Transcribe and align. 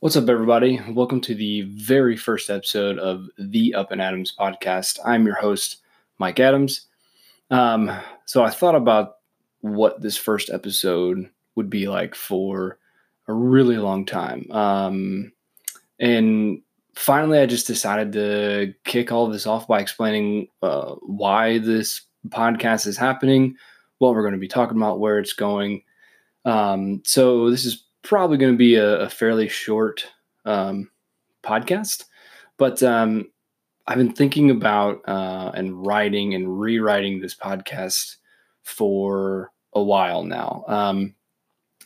What's 0.00 0.16
up, 0.16 0.30
everybody? 0.30 0.80
Welcome 0.88 1.20
to 1.20 1.34
the 1.34 1.60
very 1.60 2.16
first 2.16 2.48
episode 2.48 2.98
of 2.98 3.28
the 3.36 3.74
Up 3.74 3.92
and 3.92 4.00
Adams 4.00 4.34
podcast. 4.34 4.98
I'm 5.04 5.26
your 5.26 5.34
host, 5.34 5.76
Mike 6.16 6.40
Adams. 6.40 6.86
Um, 7.50 7.94
so 8.24 8.42
I 8.42 8.48
thought 8.48 8.76
about 8.76 9.16
what 9.60 10.00
this 10.00 10.16
first 10.16 10.48
episode 10.48 11.28
would 11.54 11.68
be 11.68 11.86
like 11.86 12.14
for 12.14 12.78
a 13.28 13.34
really 13.34 13.76
long 13.76 14.06
time. 14.06 14.50
Um, 14.50 15.32
and 15.98 16.62
finally, 16.94 17.38
I 17.38 17.44
just 17.44 17.66
decided 17.66 18.10
to 18.14 18.72
kick 18.84 19.12
all 19.12 19.26
of 19.26 19.34
this 19.34 19.46
off 19.46 19.68
by 19.68 19.80
explaining 19.80 20.48
uh, 20.62 20.94
why 21.02 21.58
this 21.58 22.00
podcast 22.30 22.86
is 22.86 22.96
happening, 22.96 23.54
what 23.98 24.14
we're 24.14 24.22
going 24.22 24.32
to 24.32 24.40
be 24.40 24.48
talking 24.48 24.78
about, 24.78 24.98
where 24.98 25.18
it's 25.18 25.34
going. 25.34 25.82
Um, 26.46 27.02
so 27.04 27.50
this 27.50 27.66
is 27.66 27.84
probably 28.10 28.36
going 28.36 28.52
to 28.52 28.58
be 28.58 28.74
a, 28.74 29.02
a 29.02 29.08
fairly 29.08 29.46
short 29.46 30.04
um, 30.44 30.90
podcast, 31.44 32.06
but 32.58 32.82
um, 32.82 33.30
I've 33.86 33.98
been 33.98 34.12
thinking 34.12 34.50
about 34.50 35.00
uh, 35.08 35.52
and 35.54 35.86
writing 35.86 36.34
and 36.34 36.58
rewriting 36.58 37.20
this 37.20 37.36
podcast 37.36 38.16
for 38.64 39.52
a 39.74 39.80
while 39.80 40.24
now. 40.24 40.64
Um, 40.66 41.14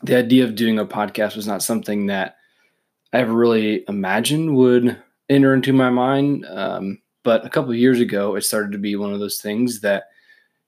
the 0.02 0.16
idea 0.16 0.44
of 0.44 0.54
doing 0.54 0.78
a 0.78 0.86
podcast 0.86 1.36
was 1.36 1.46
not 1.46 1.62
something 1.62 2.06
that 2.06 2.36
I 3.12 3.18
ever 3.18 3.34
really 3.34 3.84
imagined 3.86 4.56
would 4.56 4.96
enter 5.28 5.52
into 5.52 5.74
my 5.74 5.90
mind. 5.90 6.46
Um, 6.46 7.02
but 7.22 7.44
a 7.44 7.50
couple 7.50 7.70
of 7.70 7.76
years 7.76 8.00
ago, 8.00 8.34
it 8.36 8.44
started 8.44 8.72
to 8.72 8.78
be 8.78 8.96
one 8.96 9.12
of 9.12 9.20
those 9.20 9.42
things 9.42 9.82
that 9.82 10.04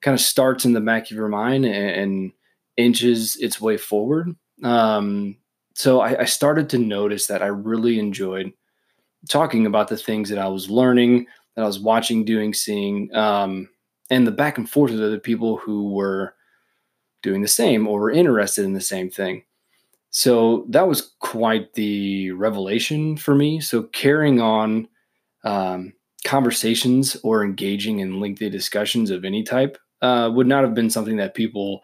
kind 0.02 0.14
of 0.14 0.20
starts 0.20 0.66
in 0.66 0.74
the 0.74 0.82
back 0.82 1.10
of 1.10 1.16
your 1.16 1.28
mind 1.28 1.64
and, 1.64 1.90
and 1.90 2.32
inches 2.76 3.36
its 3.36 3.58
way 3.58 3.78
forward. 3.78 4.36
Um, 4.62 5.38
so 5.76 6.00
I, 6.00 6.22
I 6.22 6.24
started 6.24 6.70
to 6.70 6.78
notice 6.78 7.26
that 7.26 7.42
I 7.42 7.48
really 7.48 7.98
enjoyed 7.98 8.50
talking 9.28 9.66
about 9.66 9.88
the 9.88 9.96
things 9.98 10.30
that 10.30 10.38
I 10.38 10.48
was 10.48 10.70
learning, 10.70 11.26
that 11.54 11.62
I 11.62 11.66
was 11.66 11.78
watching, 11.78 12.24
doing, 12.24 12.54
seeing, 12.54 13.14
um, 13.14 13.68
and 14.08 14.26
the 14.26 14.32
back 14.32 14.56
and 14.56 14.68
forth 14.68 14.92
of 14.92 14.98
the 14.98 15.18
people 15.18 15.58
who 15.58 15.92
were 15.92 16.34
doing 17.22 17.42
the 17.42 17.48
same 17.48 17.86
or 17.86 18.00
were 18.00 18.10
interested 18.10 18.64
in 18.64 18.72
the 18.72 18.80
same 18.80 19.10
thing. 19.10 19.44
So 20.08 20.64
that 20.70 20.88
was 20.88 21.12
quite 21.18 21.74
the 21.74 22.30
revelation 22.30 23.18
for 23.18 23.34
me. 23.34 23.60
So 23.60 23.82
carrying 23.82 24.40
on 24.40 24.88
um, 25.44 25.92
conversations 26.24 27.18
or 27.22 27.44
engaging 27.44 27.98
in 27.98 28.18
lengthy 28.18 28.48
discussions 28.48 29.10
of 29.10 29.26
any 29.26 29.42
type 29.42 29.76
uh, 30.00 30.30
would 30.32 30.46
not 30.46 30.64
have 30.64 30.74
been 30.74 30.88
something 30.88 31.18
that 31.18 31.34
people 31.34 31.82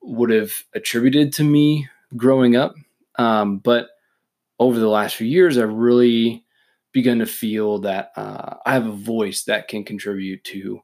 would 0.00 0.30
have 0.30 0.62
attributed 0.74 1.34
to 1.34 1.44
me 1.44 1.88
growing 2.16 2.56
up. 2.56 2.74
Um, 3.18 3.58
but 3.58 3.88
over 4.58 4.78
the 4.78 4.88
last 4.88 5.16
few 5.16 5.26
years, 5.26 5.58
I've 5.58 5.72
really 5.72 6.44
begun 6.92 7.18
to 7.18 7.26
feel 7.26 7.78
that 7.80 8.12
uh, 8.16 8.56
I 8.66 8.74
have 8.74 8.86
a 8.86 8.92
voice 8.92 9.44
that 9.44 9.68
can 9.68 9.84
contribute 9.84 10.44
to 10.44 10.80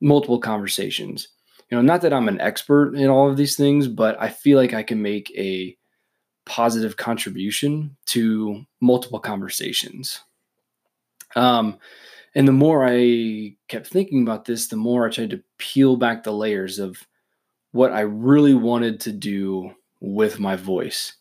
multiple 0.00 0.38
conversations. 0.38 1.28
You 1.70 1.76
know, 1.76 1.82
not 1.82 2.02
that 2.02 2.12
I'm 2.12 2.28
an 2.28 2.40
expert 2.40 2.94
in 2.94 3.08
all 3.08 3.28
of 3.28 3.36
these 3.36 3.56
things, 3.56 3.88
but 3.88 4.20
I 4.20 4.28
feel 4.28 4.58
like 4.58 4.74
I 4.74 4.82
can 4.82 5.02
make 5.02 5.32
a 5.36 5.76
positive 6.44 6.96
contribution 6.96 7.96
to 8.06 8.64
multiple 8.80 9.18
conversations. 9.18 10.20
Um, 11.34 11.78
and 12.34 12.46
the 12.46 12.52
more 12.52 12.86
I 12.86 13.56
kept 13.68 13.88
thinking 13.88 14.22
about 14.22 14.44
this, 14.44 14.68
the 14.68 14.76
more 14.76 15.06
I 15.06 15.10
tried 15.10 15.30
to 15.30 15.42
peel 15.58 15.96
back 15.96 16.22
the 16.22 16.32
layers 16.32 16.78
of 16.78 16.98
what 17.72 17.92
I 17.92 18.00
really 18.00 18.54
wanted 18.54 19.00
to 19.00 19.12
do 19.12 19.72
with 20.00 20.38
my 20.38 20.54
voice. 20.54 21.16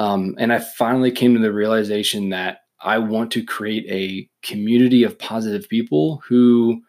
Um, 0.00 0.34
and 0.38 0.50
I 0.50 0.60
finally 0.60 1.10
came 1.10 1.34
to 1.34 1.40
the 1.40 1.52
realization 1.52 2.30
that 2.30 2.62
I 2.80 2.96
want 2.96 3.30
to 3.32 3.44
create 3.44 3.84
a 3.90 4.26
community 4.42 5.02
of 5.04 5.18
positive 5.18 5.68
people 5.68 6.22
who 6.26 6.80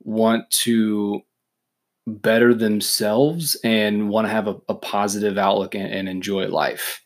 want 0.00 0.50
to 0.62 1.20
better 2.06 2.54
themselves 2.54 3.58
and 3.62 4.08
want 4.08 4.26
to 4.26 4.30
have 4.32 4.48
a, 4.48 4.56
a 4.70 4.74
positive 4.74 5.36
outlook 5.36 5.74
and, 5.74 5.92
and 5.92 6.08
enjoy 6.08 6.48
life. 6.48 7.02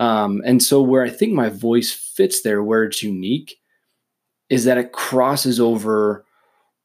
Um, 0.00 0.42
and 0.44 0.60
so, 0.60 0.82
where 0.82 1.04
I 1.04 1.10
think 1.10 1.32
my 1.32 1.48
voice 1.48 1.92
fits 1.92 2.42
there, 2.42 2.64
where 2.64 2.82
it's 2.82 3.00
unique, 3.00 3.56
is 4.50 4.64
that 4.64 4.78
it 4.78 4.90
crosses 4.90 5.60
over 5.60 6.24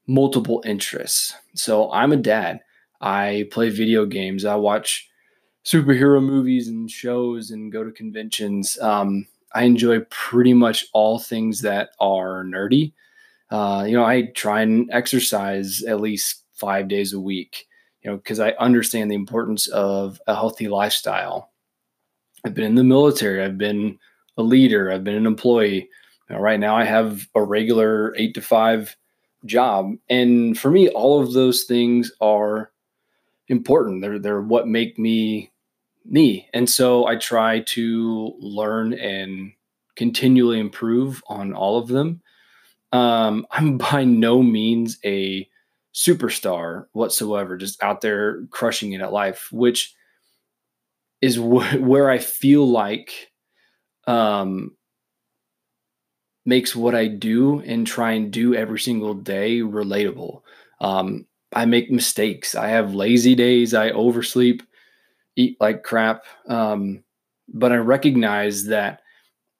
multiple 0.06 0.62
interests. 0.68 1.34
So, 1.56 1.91
I'm 1.91 2.12
a 2.12 2.18
dad. 2.18 2.59
I 3.02 3.47
play 3.50 3.69
video 3.69 4.06
games. 4.06 4.46
I 4.46 4.53
watch 4.53 5.09
superhero 5.66 6.24
movies 6.24 6.68
and 6.68 6.90
shows 6.90 7.51
and 7.51 7.72
go 7.72 7.84
to 7.84 7.91
conventions. 7.91 8.78
Um, 8.79 9.28
I 9.53 9.63
enjoy 9.63 10.01
pretty 10.09 10.53
much 10.53 10.85
all 10.94 11.19
things 11.19 11.62
that 11.62 11.91
are 12.00 12.44
nerdy. 12.44 12.94
Uh, 13.50 13.85
you 13.88 13.94
know, 13.94 14.03
I 14.03 14.31
try 14.35 14.62
and 14.62 14.90
exercise 14.91 15.84
at 15.84 16.02
least 16.02 16.44
five 16.53 16.88
days 16.88 17.13
a 17.13 17.19
week, 17.19 17.68
you 18.02 18.09
know, 18.09 18.18
because 18.18 18.40
I 18.40 18.52
understand 18.52 19.12
the 19.12 19.16
importance 19.16 19.68
of 19.68 20.19
a 20.28 20.35
healthy 20.35 20.68
lifestyle. 20.68 21.52
I've 22.46 22.53
been 22.53 22.66
in 22.66 22.75
the 22.75 22.84
military, 22.84 23.44
I've 23.44 23.57
been 23.57 24.00
a 24.38 24.44
leader, 24.44 24.91
I've 24.91 25.03
been 25.03 25.16
an 25.16 25.28
employee. 25.28 25.90
Right 26.29 26.59
now, 26.59 26.75
I 26.75 26.84
have 26.84 27.28
a 27.35 27.44
regular 27.44 28.16
eight 28.18 28.34
to 28.35 28.41
five 28.41 28.96
job. 29.46 29.94
And 30.09 30.57
for 30.57 30.72
me, 30.72 30.90
all 30.90 31.22
of 31.22 31.34
those 31.34 31.63
things 31.63 32.12
are 32.22 32.72
important. 33.50 34.02
They're, 34.02 34.19
they're 34.19 34.41
what 34.41 34.68
make 34.68 34.97
me 34.97 35.52
me. 36.06 36.50
And 36.53 36.69
so 36.69 37.06
I 37.08 37.16
try 37.16 37.62
to 37.62 38.36
learn 38.40 38.94
and 38.94 39.52
continually 39.96 40.59
improve 40.59 41.24
on 41.28 41.53
all 41.53 41.78
of 41.78 41.88
them. 41.88 42.22
Um, 42.91 43.46
I'm 43.52 43.78
by 43.78 44.03
no 44.03 44.44
means 44.44 45.00
a 45.06 45.50
superstar 45.96 46.86
whatsoever, 46.94 47.58
just 47.58 47.81
out 47.84 48.02
there 48.02 48.46
crushing 48.52 48.94
it 48.94 49.02
at 49.02 49.14
life, 49.14 49.50
which 49.52 49.94
is 51.22 51.36
wh- 51.38 51.80
where 51.81 52.09
I 52.09 52.18
feel 52.20 52.68
like 52.68 53.31
um, 54.08 54.75
makes 56.46 56.75
what 56.75 56.94
I 56.96 57.08
do 57.08 57.62
and 57.62 57.88
try 57.88 58.14
and 58.14 58.31
do 58.31 58.53
every 58.53 58.80
single 58.80 59.14
day 59.14 59.59
relatable. 59.59 60.41
Um, 60.81 61.25
I 61.53 61.66
make 61.66 61.91
mistakes. 61.91 62.56
I 62.56 62.68
have 62.70 62.96
lazy 62.96 63.35
days. 63.35 63.74
I 63.74 63.91
oversleep 63.91 64.64
eat 65.35 65.57
like 65.59 65.83
crap. 65.83 66.25
Um, 66.47 67.03
but 67.47 67.71
I 67.71 67.77
recognize 67.77 68.66
that 68.66 69.01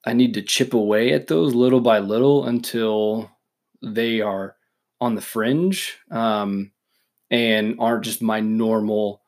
I 0.06 0.14
need 0.14 0.34
to 0.36 0.42
chip 0.42 0.74
away 0.74 1.14
at 1.14 1.28
those 1.28 1.54
little 1.56 1.82
by 1.82 2.00
little 2.00 2.46
until 2.46 3.32
they 3.82 4.22
are 4.22 4.56
on 5.00 5.16
the 5.16 5.22
fringe 5.22 5.98
um, 6.12 6.72
and 7.30 7.76
aren't 7.80 8.06
just 8.06 8.22
my 8.22 8.40
normal 8.40 9.22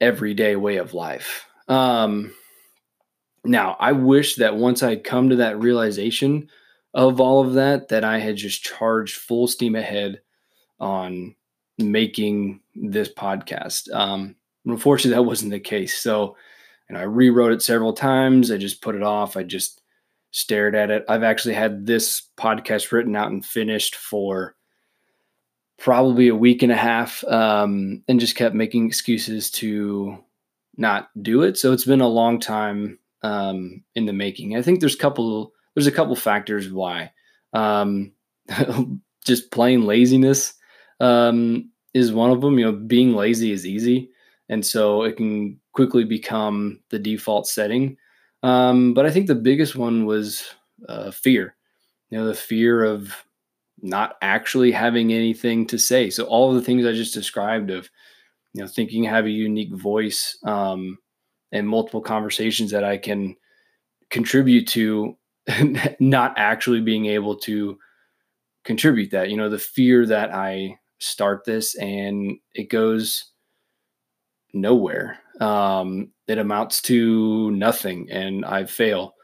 everyday 0.00 0.56
way 0.56 0.76
of 0.76 0.94
life. 0.94 1.46
Um, 1.68 2.34
now, 3.44 3.76
I 3.80 3.92
wish 3.92 4.36
that 4.36 4.56
once 4.56 4.82
I'd 4.82 5.04
come 5.04 5.30
to 5.30 5.36
that 5.36 5.58
realization 5.58 6.48
of 6.92 7.20
all 7.20 7.46
of 7.46 7.54
that, 7.54 7.88
that 7.88 8.04
I 8.04 8.18
had 8.18 8.36
just 8.36 8.62
charged 8.62 9.16
full 9.16 9.46
steam 9.46 9.74
ahead 9.74 10.20
on 10.78 11.34
making 11.78 12.60
this 12.74 13.08
podcast. 13.12 13.92
Um, 13.94 14.36
unfortunately, 14.66 15.14
that 15.14 15.28
wasn't 15.28 15.50
the 15.50 15.60
case. 15.60 16.00
So, 16.00 16.36
and 16.88 16.98
I 16.98 17.02
rewrote 17.02 17.52
it 17.52 17.62
several 17.62 17.92
times. 17.92 18.50
I 18.50 18.56
just 18.56 18.82
put 18.82 18.94
it 18.94 19.02
off. 19.02 19.36
I 19.36 19.42
just 19.42 19.80
stared 20.32 20.74
at 20.74 20.90
it. 20.90 21.04
I've 21.08 21.22
actually 21.22 21.54
had 21.54 21.86
this 21.86 22.22
podcast 22.36 22.92
written 22.92 23.16
out 23.16 23.30
and 23.30 23.44
finished 23.44 23.96
for 23.96 24.54
probably 25.78 26.28
a 26.28 26.36
week 26.36 26.62
and 26.62 26.70
a 26.70 26.76
half 26.76 27.24
um, 27.24 28.02
and 28.06 28.20
just 28.20 28.36
kept 28.36 28.54
making 28.54 28.86
excuses 28.86 29.50
to 29.50 30.18
not 30.76 31.08
do 31.22 31.42
it. 31.42 31.56
So 31.56 31.72
it's 31.72 31.84
been 31.84 32.00
a 32.00 32.08
long 32.08 32.38
time 32.38 32.98
um, 33.22 33.82
in 33.94 34.06
the 34.06 34.12
making. 34.12 34.56
I 34.56 34.62
think 34.62 34.80
there's 34.80 34.94
a 34.94 34.98
couple 34.98 35.52
there's 35.74 35.86
a 35.86 35.92
couple 35.92 36.16
factors 36.16 36.70
why. 36.70 37.12
Um, 37.52 38.12
just 39.24 39.50
plain 39.50 39.86
laziness 39.86 40.54
um, 41.00 41.70
is 41.94 42.12
one 42.12 42.30
of 42.30 42.40
them. 42.40 42.58
You 42.58 42.66
know, 42.66 42.72
being 42.72 43.14
lazy 43.14 43.52
is 43.52 43.66
easy 43.66 44.10
and 44.50 44.66
so 44.66 45.04
it 45.04 45.16
can 45.16 45.58
quickly 45.72 46.04
become 46.04 46.80
the 46.90 46.98
default 46.98 47.46
setting. 47.46 47.96
Um, 48.42 48.92
but 48.92 49.06
I 49.06 49.10
think 49.10 49.28
the 49.28 49.34
biggest 49.34 49.76
one 49.76 50.06
was 50.06 50.44
uh, 50.88 51.12
fear. 51.12 51.54
You 52.10 52.18
know, 52.18 52.26
the 52.26 52.34
fear 52.34 52.82
of 52.84 53.14
not 53.80 54.16
actually 54.22 54.72
having 54.72 55.12
anything 55.12 55.68
to 55.68 55.78
say. 55.78 56.10
So 56.10 56.24
all 56.24 56.50
of 56.50 56.56
the 56.56 56.62
things 56.62 56.84
I 56.84 56.92
just 56.92 57.14
described 57.14 57.70
of, 57.70 57.88
you 58.52 58.60
know, 58.60 58.66
thinking 58.66 59.06
I 59.06 59.10
have 59.10 59.26
a 59.26 59.30
unique 59.30 59.72
voice 59.72 60.36
um, 60.42 60.98
and 61.52 61.68
multiple 61.68 62.00
conversations 62.00 62.72
that 62.72 62.82
I 62.82 62.98
can 62.98 63.36
contribute 64.10 64.66
to, 64.68 65.16
not 66.00 66.34
actually 66.36 66.80
being 66.80 67.06
able 67.06 67.36
to 67.36 67.78
contribute 68.64 69.12
that. 69.12 69.30
You 69.30 69.36
know, 69.36 69.48
the 69.48 69.58
fear 69.60 70.06
that 70.06 70.34
I 70.34 70.76
start 70.98 71.44
this 71.44 71.76
and 71.76 72.36
it 72.54 72.68
goes 72.68 73.30
nowhere. 74.52 75.18
Um, 75.40 76.10
it 76.28 76.38
amounts 76.38 76.82
to 76.82 77.50
nothing, 77.50 78.10
and 78.10 78.44
I 78.44 78.64
fail. 78.64 79.14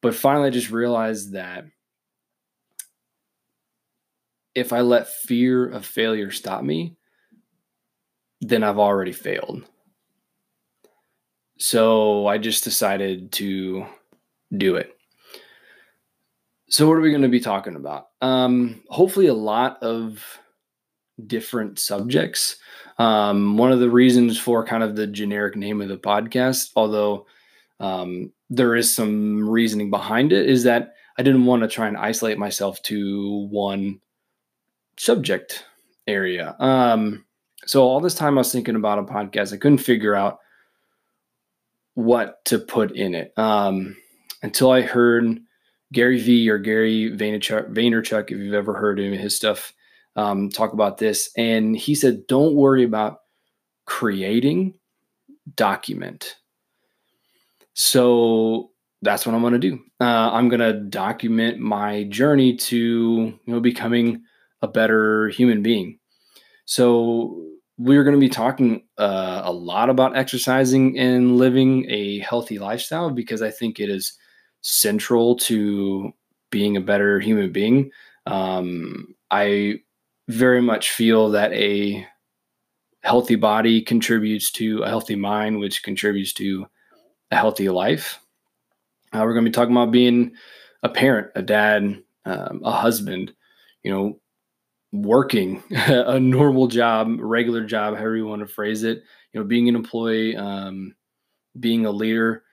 But 0.00 0.14
finally, 0.14 0.48
I 0.48 0.50
just 0.50 0.70
realized 0.70 1.32
that 1.32 1.64
if 4.54 4.72
I 4.72 4.80
let 4.80 5.08
fear 5.08 5.68
of 5.68 5.86
failure 5.86 6.30
stop 6.30 6.62
me, 6.62 6.96
then 8.40 8.62
I've 8.62 8.78
already 8.78 9.12
failed. 9.12 9.64
So 11.58 12.26
I 12.26 12.38
just 12.38 12.64
decided 12.64 13.32
to 13.32 13.86
do 14.56 14.76
it. 14.76 14.96
So, 16.68 16.88
what 16.88 16.94
are 16.94 17.02
we 17.02 17.10
going 17.10 17.22
to 17.22 17.28
be 17.28 17.40
talking 17.40 17.76
about? 17.76 18.08
Um, 18.20 18.82
hopefully, 18.88 19.26
a 19.26 19.34
lot 19.34 19.82
of 19.82 20.24
different 21.26 21.78
subjects. 21.78 22.56
Um, 22.98 23.56
one 23.56 23.72
of 23.72 23.80
the 23.80 23.90
reasons 23.90 24.38
for 24.38 24.64
kind 24.64 24.82
of 24.82 24.96
the 24.96 25.06
generic 25.06 25.56
name 25.56 25.80
of 25.80 25.88
the 25.88 25.96
podcast, 25.96 26.70
although 26.76 27.26
um, 27.80 28.32
there 28.50 28.76
is 28.76 28.94
some 28.94 29.48
reasoning 29.48 29.90
behind 29.90 30.32
it, 30.32 30.48
is 30.48 30.64
that 30.64 30.94
I 31.18 31.22
didn't 31.22 31.46
want 31.46 31.62
to 31.62 31.68
try 31.68 31.88
and 31.88 31.96
isolate 31.96 32.38
myself 32.38 32.82
to 32.84 33.46
one 33.50 34.00
subject 34.98 35.64
area. 36.06 36.54
Um, 36.58 37.24
so 37.66 37.82
all 37.82 38.00
this 38.00 38.14
time 38.14 38.38
I 38.38 38.40
was 38.40 38.52
thinking 38.52 38.76
about 38.76 38.98
a 38.98 39.02
podcast, 39.04 39.52
I 39.52 39.56
couldn't 39.56 39.78
figure 39.78 40.14
out 40.14 40.40
what 41.94 42.44
to 42.46 42.58
put 42.58 42.92
in 42.92 43.14
it 43.14 43.32
um, 43.36 43.96
until 44.42 44.70
I 44.70 44.82
heard 44.82 45.38
Gary 45.92 46.20
Vee 46.20 46.48
or 46.48 46.58
Gary 46.58 47.10
Vaynerchuk, 47.10 47.72
Vaynerchuk 47.72 48.30
if 48.30 48.38
you've 48.38 48.54
ever 48.54 48.74
heard 48.74 48.98
of 48.98 49.12
his 49.12 49.36
stuff, 49.36 49.74
um, 50.16 50.50
talk 50.50 50.72
about 50.72 50.98
this. 50.98 51.30
And 51.36 51.76
he 51.76 51.94
said, 51.94 52.26
don't 52.26 52.54
worry 52.54 52.84
about 52.84 53.18
creating, 53.86 54.74
document. 55.56 56.36
So 57.74 58.70
that's 59.02 59.26
what 59.26 59.34
I'm 59.34 59.40
going 59.40 59.54
to 59.54 59.58
do. 59.58 59.80
Uh, 60.00 60.30
I'm 60.32 60.48
going 60.48 60.60
to 60.60 60.80
document 60.80 61.58
my 61.58 62.04
journey 62.04 62.56
to 62.56 62.78
you 62.78 63.40
know 63.46 63.60
becoming 63.60 64.22
a 64.62 64.68
better 64.68 65.28
human 65.28 65.62
being. 65.62 65.98
So 66.64 67.44
we're 67.78 68.04
going 68.04 68.14
to 68.14 68.20
be 68.20 68.28
talking 68.28 68.84
uh, 68.98 69.42
a 69.44 69.52
lot 69.52 69.90
about 69.90 70.16
exercising 70.16 70.98
and 70.98 71.36
living 71.36 71.90
a 71.90 72.20
healthy 72.20 72.58
lifestyle 72.58 73.10
because 73.10 73.42
I 73.42 73.50
think 73.50 73.80
it 73.80 73.90
is 73.90 74.12
central 74.60 75.36
to 75.36 76.12
being 76.50 76.76
a 76.76 76.80
better 76.80 77.18
human 77.18 77.50
being. 77.50 77.90
Um, 78.26 79.16
I 79.30 79.80
very 80.32 80.60
much 80.60 80.90
feel 80.90 81.30
that 81.30 81.52
a 81.52 82.06
healthy 83.02 83.34
body 83.34 83.82
contributes 83.82 84.50
to 84.52 84.82
a 84.82 84.88
healthy 84.88 85.16
mind, 85.16 85.58
which 85.58 85.82
contributes 85.82 86.32
to 86.34 86.66
a 87.30 87.36
healthy 87.36 87.68
life. 87.68 88.20
Uh, 89.12 89.20
we're 89.20 89.34
going 89.34 89.44
to 89.44 89.50
be 89.50 89.54
talking 89.54 89.74
about 89.74 89.90
being 89.90 90.32
a 90.82 90.88
parent, 90.88 91.28
a 91.34 91.42
dad, 91.42 92.02
um, 92.24 92.60
a 92.64 92.72
husband, 92.72 93.32
you 93.82 93.90
know, 93.90 94.20
working 94.92 95.62
a 95.70 96.20
normal 96.20 96.68
job, 96.68 97.16
regular 97.18 97.64
job, 97.64 97.94
however 97.94 98.16
you 98.16 98.26
want 98.26 98.40
to 98.40 98.46
phrase 98.46 98.84
it, 98.84 99.02
you 99.32 99.40
know, 99.40 99.46
being 99.46 99.68
an 99.68 99.76
employee, 99.76 100.36
um, 100.36 100.94
being 101.58 101.86
a 101.86 101.90
leader. 101.90 102.44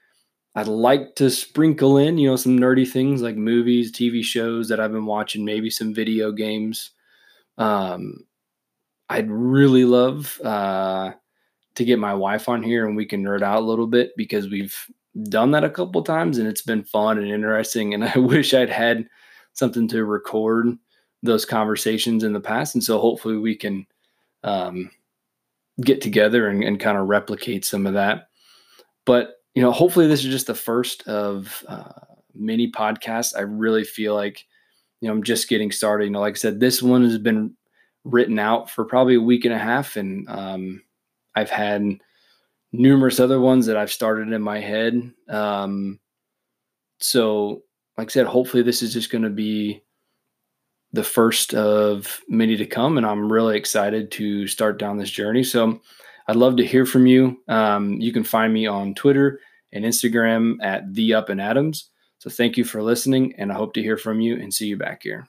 I'd 0.55 0.67
like 0.67 1.15
to 1.15 1.29
sprinkle 1.29 1.97
in, 1.97 2.17
you 2.17 2.29
know, 2.29 2.35
some 2.35 2.57
nerdy 2.57 2.89
things 2.89 3.21
like 3.21 3.35
movies, 3.35 3.91
TV 3.91 4.23
shows 4.23 4.67
that 4.69 4.79
I've 4.79 4.91
been 4.91 5.05
watching, 5.05 5.45
maybe 5.45 5.69
some 5.69 5.93
video 5.93 6.31
games. 6.31 6.91
Um, 7.59 8.25
I'd 9.09 9.29
really 9.29 9.85
love 9.85 10.39
uh, 10.41 11.11
to 11.75 11.85
get 11.85 11.99
my 11.99 12.13
wife 12.13 12.49
on 12.49 12.63
here 12.63 12.87
and 12.87 12.95
we 12.95 13.05
can 13.05 13.23
nerd 13.23 13.41
out 13.41 13.59
a 13.59 13.65
little 13.65 13.87
bit 13.87 14.11
because 14.17 14.49
we've 14.49 14.75
done 15.23 15.51
that 15.51 15.63
a 15.63 15.69
couple 15.69 16.01
times 16.03 16.37
and 16.37 16.47
it's 16.47 16.61
been 16.61 16.83
fun 16.83 17.17
and 17.17 17.27
interesting. 17.27 17.93
And 17.93 18.03
I 18.15 18.17
wish 18.17 18.53
I'd 18.53 18.69
had 18.69 19.07
something 19.53 19.87
to 19.89 20.05
record 20.05 20.67
those 21.21 21.45
conversations 21.45 22.23
in 22.23 22.33
the 22.33 22.39
past. 22.39 22.75
And 22.75 22.83
so 22.83 22.99
hopefully 22.99 23.37
we 23.37 23.55
can 23.55 23.85
um, 24.43 24.89
get 25.81 26.01
together 26.01 26.47
and, 26.47 26.63
and 26.63 26.79
kind 26.79 26.97
of 26.97 27.07
replicate 27.07 27.65
some 27.65 27.85
of 27.85 27.93
that. 27.93 28.29
But, 29.05 29.41
you 29.55 29.61
know, 29.61 29.71
hopefully 29.71 30.07
this 30.07 30.23
is 30.23 30.31
just 30.31 30.47
the 30.47 30.55
first 30.55 31.05
of 31.07 31.65
uh, 31.67 31.91
many 32.33 32.71
podcasts. 32.71 33.35
I 33.35 33.41
really 33.41 33.83
feel 33.83 34.13
like, 34.13 34.45
you 35.01 35.07
know, 35.07 35.13
I'm 35.13 35.23
just 35.23 35.49
getting 35.49 35.71
started. 35.71 36.05
You 36.05 36.11
know, 36.11 36.19
like 36.19 36.35
I 36.35 36.37
said, 36.37 36.59
this 36.59 36.81
one 36.81 37.03
has 37.03 37.17
been 37.17 37.55
written 38.03 38.39
out 38.39 38.69
for 38.69 38.85
probably 38.85 39.15
a 39.15 39.21
week 39.21 39.45
and 39.45 39.53
a 39.53 39.59
half. 39.59 39.95
And 39.95 40.27
um, 40.29 40.81
I've 41.35 41.49
had 41.49 41.99
numerous 42.71 43.19
other 43.19 43.39
ones 43.39 43.65
that 43.65 43.77
I've 43.77 43.91
started 43.91 44.31
in 44.31 44.41
my 44.41 44.59
head. 44.59 45.11
Um, 45.27 45.99
so, 46.99 47.63
like 47.97 48.09
I 48.09 48.11
said, 48.11 48.27
hopefully 48.27 48.63
this 48.63 48.81
is 48.81 48.93
just 48.93 49.11
going 49.11 49.23
to 49.23 49.29
be 49.29 49.83
the 50.91 51.03
first 51.03 51.53
of 51.53 52.21
many 52.27 52.57
to 52.57 52.65
come, 52.65 52.97
and 52.97 53.05
I'm 53.05 53.31
really 53.31 53.57
excited 53.57 54.11
to 54.11 54.47
start 54.47 54.79
down 54.79 54.97
this 54.97 55.11
journey. 55.11 55.43
So 55.43 55.79
I'd 56.27 56.35
love 56.35 56.55
to 56.57 56.65
hear 56.65 56.85
from 56.85 57.05
you. 57.05 57.37
Um, 57.47 57.93
you 57.93 58.11
can 58.11 58.23
find 58.23 58.53
me 58.53 58.65
on 58.65 58.95
Twitter 58.95 59.39
and 59.71 59.85
Instagram 59.85 60.57
at 60.63 60.91
the 60.93 61.13
Up 61.13 61.29
and 61.29 61.39
Adams. 61.39 61.89
So 62.19 62.29
thank 62.29 62.57
you 62.57 62.63
for 62.63 62.83
listening, 62.83 63.33
and 63.37 63.51
I 63.51 63.55
hope 63.55 63.73
to 63.73 63.81
hear 63.81 63.97
from 63.97 64.21
you 64.21 64.35
and 64.35 64.53
see 64.53 64.67
you 64.67 64.77
back 64.77 65.03
here. 65.03 65.27